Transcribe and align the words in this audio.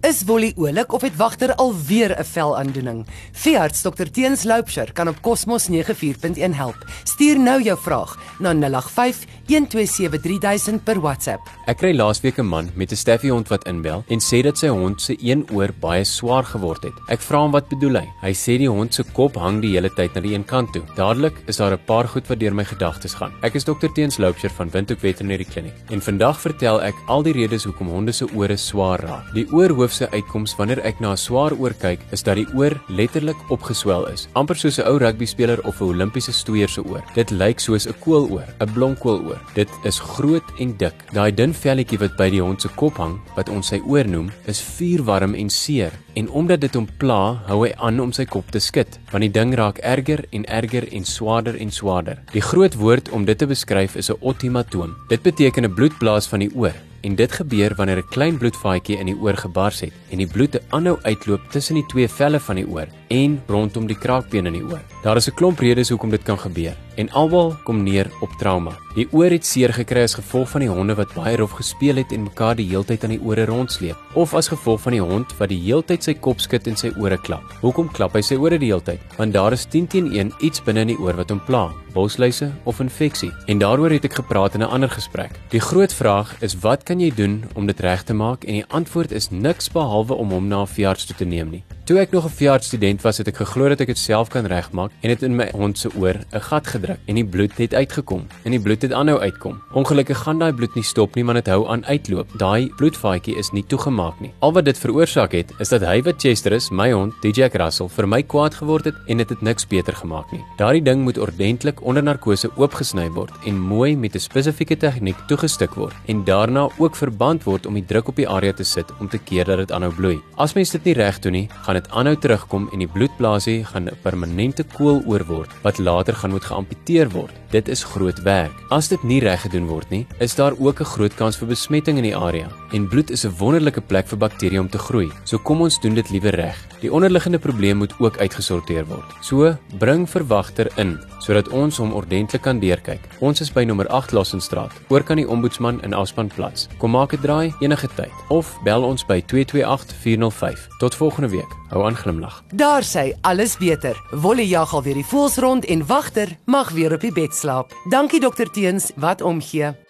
Is 0.00 0.22
Wolly 0.24 0.54
oulik 0.56 0.92
of 0.96 1.02
het 1.04 1.16
wagter 1.16 1.54
alweer 1.54 2.18
'n 2.18 2.24
velaandoening? 2.24 3.06
Veearts 3.32 3.82
Dr 3.82 4.08
Teens 4.12 4.42
Loupsher 4.42 4.92
kan 4.92 5.08
op 5.08 5.20
Cosmos 5.20 5.68
94.1 5.68 6.54
help. 6.54 6.76
Stuur 7.04 7.40
nou 7.40 7.62
jou 7.62 7.78
vraag 7.78 8.18
na 8.38 8.54
085 8.54 9.24
1273000 9.46 10.84
per 10.84 11.00
WhatsApp. 11.00 11.40
Ek 11.66 11.76
kry 11.76 11.92
laasweek 11.92 12.38
'n 12.38 12.46
man 12.46 12.70
met 12.74 12.92
'n 12.92 12.96
staffiehond 12.96 13.48
wat 13.48 13.66
inbel 13.66 14.04
en 14.08 14.20
sê 14.20 14.42
dat 14.42 14.58
sy 14.58 14.68
hond 14.68 15.02
se 15.02 15.16
een 15.20 15.46
oor 15.52 15.68
baie 15.80 16.04
swaar 16.04 16.44
geword 16.44 16.82
het. 16.82 16.94
Ek 17.08 17.20
vra 17.20 17.38
hom 17.38 17.50
wat 17.50 17.68
bedoel 17.68 17.94
hy. 17.94 18.08
Hy 18.22 18.32
sê 18.32 18.58
die 18.58 18.70
hond 18.70 18.94
se 18.94 19.02
kop 19.02 19.34
hang 19.34 19.60
die 19.60 19.72
hele 19.72 19.90
tyd 19.90 20.14
na 20.14 20.20
die 20.20 20.34
een 20.34 20.44
kant 20.44 20.72
toe. 20.72 20.82
Dadelik 20.96 21.34
is 21.46 21.56
daar 21.56 21.72
'n 21.72 21.84
paar 21.86 22.08
goed 22.08 22.26
wat 22.28 22.38
deur 22.38 22.54
my 22.54 22.64
gedagtes 22.64 23.14
gaan. 23.14 23.32
Ek 23.42 23.54
is 23.54 23.64
Dr 23.64 23.92
Teens 23.94 24.18
Loupsher 24.18 24.50
van 24.50 24.70
Windhoek 24.70 25.00
Veterinary 25.00 25.44
Clinic 25.44 25.74
en 25.90 26.00
vandag 26.00 26.40
vertel 26.40 26.80
ek 26.82 26.94
al 27.06 27.22
die 27.22 27.32
redes 27.32 27.64
hoekom 27.64 27.88
honde 27.88 28.12
se 28.12 28.26
ore 28.34 28.56
swaar 28.56 29.00
raak. 29.00 29.34
Die 29.34 29.46
oorhoofse 29.90 30.10
uitkoms 30.14 30.54
wanneer 30.58 30.80
ek 30.86 31.00
na 31.00 31.12
'n 31.12 31.16
swaar 31.16 31.52
oor 31.58 31.74
kyk, 31.74 32.00
is 32.12 32.22
dat 32.22 32.36
die 32.36 32.46
oor 32.54 32.72
letterlik 32.88 33.36
opgeswel 33.50 34.06
is, 34.06 34.28
amper 34.34 34.56
soos 34.56 34.78
'n 34.78 34.86
ou 34.86 34.98
rugbyspeler 34.98 35.58
of 35.66 35.80
'n 35.80 35.84
Olimpiese 35.84 36.32
stoeier 36.32 36.68
se 36.68 36.80
oor. 36.82 37.02
Dit 37.14 37.30
lyk 37.30 37.58
soos 37.60 37.86
'n 37.86 37.94
kooloor, 38.00 38.46
'n 38.60 38.72
blomkooloor. 38.72 39.40
Dit 39.54 39.68
is 39.84 39.98
groot 39.98 40.44
en 40.58 40.76
dik. 40.76 40.94
Daai 41.12 41.32
dun 41.34 41.52
velletjie 41.52 41.98
wat 41.98 42.16
by 42.16 42.30
die 42.30 42.42
hond 42.42 42.62
se 42.62 42.68
kop 42.68 42.96
hang, 42.96 43.20
wat 43.36 43.48
ons 43.48 43.66
sy 43.66 43.80
oor 43.86 44.06
noem, 44.06 44.30
is 44.46 44.60
vuurwarm 44.60 45.34
en 45.34 45.50
seer. 45.50 45.92
En 46.14 46.30
omdat 46.30 46.60
dit 46.60 46.74
hom 46.74 46.88
pla, 46.98 47.42
hou 47.46 47.64
hy 47.64 47.72
aan 47.76 48.00
om 48.00 48.12
sy 48.12 48.24
kop 48.24 48.50
te 48.50 48.60
skud, 48.60 48.98
want 49.10 49.22
die 49.22 49.30
ding 49.40 49.54
raak 49.54 49.78
erger 49.78 50.24
en 50.32 50.44
erger 50.44 50.92
en 50.92 51.04
swaarder 51.04 51.56
en 51.56 51.70
swaarder. 51.70 52.18
Die 52.32 52.42
groot 52.42 52.74
woord 52.74 53.10
om 53.10 53.24
dit 53.24 53.38
te 53.38 53.46
beskryf 53.46 53.96
is 53.96 54.10
'n 54.10 54.16
otimatoom. 54.20 54.94
Dit 55.08 55.22
beteken 55.22 55.64
'n 55.64 55.74
bloedblaas 55.74 56.28
van 56.28 56.40
die 56.40 56.54
oor 56.54 56.74
en 57.00 57.14
dit 57.14 57.32
gebeur 57.32 57.74
wanneer 57.74 57.98
'n 57.98 58.08
klein 58.08 58.38
bloedvaatjie 58.38 58.98
in 58.98 59.06
die 59.06 59.18
oor 59.20 59.36
gebars 59.36 59.80
het 59.80 59.92
en 60.10 60.18
die 60.18 60.26
bloed 60.26 60.60
aanhou 60.68 60.98
uitloop 61.02 61.50
tussen 61.50 61.74
die 61.74 61.86
twee 61.86 62.08
velle 62.08 62.40
van 62.40 62.56
die 62.56 62.68
oor 62.68 62.88
en 63.10 63.40
rondom 63.50 63.88
die 63.90 63.98
kraakbeen 63.98 64.46
in 64.46 64.54
die 64.60 64.62
oor. 64.64 64.82
Daar 65.02 65.16
is 65.16 65.28
'n 65.28 65.34
klomp 65.34 65.58
redes 65.58 65.88
hoekom 65.88 66.10
dit 66.10 66.22
kan 66.22 66.38
gebeur 66.38 66.76
en 66.96 67.10
almal 67.10 67.56
kom 67.64 67.82
neer 67.82 68.10
op 68.20 68.30
trauma. 68.38 68.72
Die 68.94 69.06
oor 69.10 69.30
het 69.30 69.46
seer 69.46 69.72
gekry 69.72 70.02
as 70.02 70.14
gevolg 70.14 70.48
van 70.48 70.60
die 70.60 70.68
honde 70.68 70.94
wat 70.94 71.14
baie 71.14 71.36
rof 71.36 71.50
gespeel 71.50 71.96
het 71.96 72.12
en 72.12 72.22
mekaar 72.22 72.56
die 72.56 72.68
heeltyd 72.68 73.04
aan 73.04 73.14
die 73.14 73.22
ore 73.24 73.44
rondsleep 73.44 73.96
of 74.14 74.34
as 74.34 74.48
gevolg 74.48 74.80
van 74.80 74.92
die 74.92 75.00
hond 75.00 75.32
wat 75.38 75.48
die 75.48 75.60
heeltyd 75.60 76.04
sy 76.04 76.14
kop 76.14 76.40
skud 76.40 76.66
en 76.66 76.76
sy 76.76 76.92
ore 76.98 77.18
klap. 77.18 77.42
Hoekom 77.60 77.88
klap 77.92 78.12
hy 78.14 78.20
sy 78.20 78.34
ore 78.34 78.58
die 78.58 78.70
heeltyd? 78.72 79.00
Want 79.16 79.32
daar 79.32 79.52
is 79.52 79.66
10 79.66 79.86
teen 79.86 80.12
1 80.12 80.32
iets 80.40 80.62
binne 80.62 80.80
in 80.80 80.92
die 80.94 80.98
oor 80.98 81.16
wat 81.16 81.30
hom 81.30 81.40
pla, 81.46 81.72
bosluise 81.94 82.52
of 82.64 82.80
infeksie. 82.80 83.32
En 83.46 83.58
daaroor 83.58 83.90
het 83.90 84.04
ek 84.04 84.14
gepraat 84.14 84.54
in 84.54 84.62
'n 84.62 84.70
ander 84.70 84.90
gesprek. 84.90 85.32
Die 85.50 85.60
groot 85.60 85.92
vraag 85.92 86.36
is 86.42 86.58
wat 86.60 86.82
kan 86.84 87.00
jy 87.00 87.10
doen 87.14 87.44
om 87.54 87.66
dit 87.66 87.80
reg 87.80 88.02
te 88.02 88.14
maak 88.14 88.44
en 88.44 88.54
die 88.54 88.68
antwoord 88.68 89.12
is 89.12 89.30
niks 89.30 89.68
behalwe 89.68 90.14
om 90.14 90.30
hom 90.30 90.48
na 90.48 90.62
'n 90.62 90.66
veearts 90.66 91.06
toe 91.06 91.16
te 91.16 91.24
neem 91.24 91.50
nie. 91.50 91.64
Toe 91.90 91.98
ek 91.98 92.12
nog 92.14 92.24
'n 92.24 92.30
veearts 92.30 92.66
student 92.66 93.02
was, 93.02 93.18
het 93.18 93.26
ek 93.26 93.36
geglo 93.36 93.68
dat 93.68 93.80
ek 93.80 93.88
dit 93.88 93.98
self 93.98 94.28
kan 94.28 94.46
regmaak 94.46 94.90
en 95.02 95.08
dit 95.08 95.22
in 95.22 95.34
my 95.34 95.48
hond 95.50 95.78
se 95.78 95.88
oor 95.98 96.14
'n 96.14 96.40
gat 96.40 96.66
gedruk 96.66 96.98
en 97.06 97.14
die 97.14 97.24
bloed 97.24 97.58
het 97.58 97.74
uitgekom 97.74 98.26
en 98.44 98.50
die 98.50 98.60
bloed 98.60 98.82
het 98.82 98.92
aanhou 98.92 99.18
uitkom. 99.18 99.60
Ongelukkig 99.72 100.18
gaan 100.18 100.38
daai 100.38 100.52
bloed 100.52 100.74
nie 100.74 100.84
stop 100.84 101.14
nie, 101.14 101.24
maar 101.24 101.34
dit 101.34 101.46
hou 101.46 101.68
aan 101.68 101.86
uitloop. 101.86 102.28
Daai 102.38 102.70
bloedvaatjie 102.76 103.36
is 103.36 103.50
nie 103.50 103.64
toegemaak 103.66 104.20
nie. 104.20 104.32
Al 104.38 104.52
wat 104.52 104.64
dit 104.64 104.78
veroorsaak 104.78 105.32
het, 105.32 105.52
is 105.58 105.68
dat 105.68 105.80
hy 105.80 106.02
wat 106.02 106.14
Chester 106.20 106.52
is, 106.52 106.70
my 106.70 106.92
hond, 106.92 107.12
DJ 107.22 107.48
Russell, 107.52 107.88
vir 107.88 108.06
my 108.06 108.22
kwaad 108.22 108.54
geword 108.54 108.84
het 108.84 108.94
en 109.06 109.16
dit 109.16 109.28
het 109.28 109.40
niks 109.40 109.66
beter 109.66 109.94
gemaak 109.94 110.30
nie. 110.32 110.44
Daardie 110.58 110.82
ding 110.82 111.02
moet 111.02 111.18
ordentlik 111.18 111.82
onder 111.82 112.02
narkose 112.02 112.50
oopgesny 112.56 113.10
word 113.10 113.32
en 113.44 113.58
mooi 113.58 113.96
met 113.96 114.14
'n 114.14 114.18
spesifieke 114.18 114.76
tegniek 114.76 115.16
toegestik 115.26 115.74
word 115.74 115.94
en 116.06 116.24
daarna 116.24 116.68
ook 116.78 116.96
verband 116.96 117.44
word 117.44 117.66
om 117.66 117.74
die 117.74 117.86
druk 117.86 118.08
op 118.08 118.16
die 118.16 118.28
area 118.28 118.52
te 118.52 118.64
sit 118.64 118.86
om 119.00 119.08
te 119.08 119.18
keer 119.18 119.44
dat 119.44 119.58
dit 119.58 119.72
aanhou 119.72 119.92
bloei. 119.94 120.22
As 120.36 120.54
mens 120.54 120.70
dit 120.70 120.84
nie 120.84 120.94
reg 120.94 121.18
doen 121.18 121.32
nie, 121.32 121.48
gaan 121.62 121.79
dit 121.80 121.90
aanhou 121.96 122.16
terugkom 122.20 122.68
en 122.74 122.82
die 122.82 122.90
bloedblaasie 122.90 123.64
gaan 123.64 123.88
'n 123.88 123.98
permanente 124.04 124.64
kooloor 124.76 125.24
word 125.26 125.50
wat 125.64 125.78
later 125.78 126.14
gaan 126.14 126.30
moet 126.30 126.44
geamputeer 126.44 127.08
word. 127.10 127.34
Dit 127.50 127.68
is 127.68 127.84
groot 127.84 128.22
werk. 128.22 128.52
As 128.70 128.88
dit 128.88 129.02
nie 129.02 129.20
reg 129.20 129.40
gedoen 129.42 129.66
word 129.66 129.90
nie, 129.90 130.06
is 130.18 130.34
daar 130.34 130.52
ook 130.58 130.80
'n 130.80 130.92
groot 130.94 131.14
kans 131.14 131.36
vir 131.36 131.48
besmetting 131.48 131.96
in 131.96 132.04
die 132.04 132.16
area. 132.16 132.48
En 132.72 132.88
bloed 132.88 133.10
is 133.10 133.24
'n 133.24 133.36
wonderlike 133.38 133.80
plek 133.80 134.06
vir 134.06 134.18
bakterieë 134.18 134.60
om 134.60 134.68
te 134.68 134.78
groei. 134.78 135.10
So 135.24 135.38
kom 135.38 135.60
ons 135.60 135.80
doen 135.80 135.94
dit 135.94 136.10
liewer 136.10 136.34
reg. 136.34 136.56
Die 136.80 136.92
onderliggende 136.92 137.38
probleem 137.38 137.76
moet 137.76 137.94
ook 137.98 138.18
uitgesorteer 138.18 138.86
word. 138.86 139.04
So, 139.20 139.56
bring 139.78 140.08
verwagter 140.08 140.70
in 140.76 140.98
sodat 141.20 141.48
ons 141.48 141.76
hom 141.78 141.92
ordentlik 141.92 142.42
kan 142.42 142.58
deurkyk. 142.60 143.00
Ons 143.20 143.40
is 143.40 143.52
by 143.52 143.64
nommer 143.64 143.88
8 143.88 144.12
Lassenstraat, 144.12 144.72
oor 144.88 145.04
kan 145.06 145.16
die 145.20 145.28
ombudsman 145.28 145.82
in 145.86 145.94
Afspanplaas. 145.94 146.68
Kom 146.78 146.90
maak 146.90 147.12
'n 147.12 147.20
draai 147.20 147.54
enige 147.60 147.88
tyd 147.94 148.16
of 148.28 148.58
bel 148.64 148.82
ons 148.82 149.04
by 149.06 149.20
228 149.26 149.92
405. 149.92 150.68
Tot 150.78 150.94
volgende 150.94 151.28
week. 151.28 151.52
Hou 151.68 151.84
aan 151.86 151.96
glimlag. 151.96 152.42
Daar 152.54 152.82
sê 152.82 153.12
alles 153.20 153.56
beter. 153.56 153.96
Wolly 154.10 154.48
jag 154.48 154.72
al 154.72 154.82
weer 154.82 154.94
die 154.94 155.06
voels 155.06 155.36
rond 155.36 155.64
en 155.64 155.86
wagter 155.86 156.28
mag 156.44 156.70
weer 156.70 156.92
op 156.92 157.00
die 157.00 157.12
bed 157.12 157.34
slaap. 157.34 157.72
Dankie 157.90 158.20
dokter 158.20 158.50
Teens 158.50 158.90
wat 158.96 159.22
omgee. 159.22 159.89